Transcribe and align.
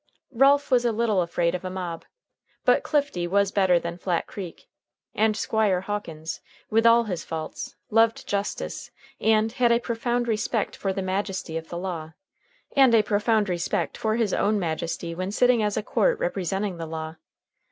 Ralph 0.33 0.71
was 0.71 0.83
a 0.83 0.91
little 0.91 1.21
afraid 1.21 1.53
of 1.53 1.63
a 1.63 1.69
mob. 1.69 2.05
But 2.65 2.81
Clifty 2.81 3.27
was 3.27 3.51
better 3.51 3.77
than 3.77 3.99
Flat 3.99 4.25
Creek, 4.25 4.67
and 5.13 5.37
Squire 5.37 5.81
Hawkins, 5.81 6.41
with 6.71 6.87
all 6.87 7.03
his 7.03 7.23
faults, 7.23 7.75
loved 7.91 8.27
justice, 8.27 8.89
and 9.19 9.51
had 9.51 9.71
a 9.71 9.79
profound 9.79 10.27
respect 10.27 10.75
for 10.75 10.91
the 10.91 11.03
majesty 11.03 11.55
of 11.55 11.69
the 11.69 11.77
law, 11.77 12.13
and 12.75 12.95
a 12.95 13.03
profound 13.03 13.47
respect 13.47 13.95
for 13.95 14.15
his 14.15 14.33
own 14.33 14.57
majesty 14.59 15.13
when 15.13 15.29
sitting 15.31 15.61
as 15.61 15.77
a 15.77 15.83
court 15.83 16.17
representing 16.17 16.77
the 16.77 16.87
law. 16.87 17.17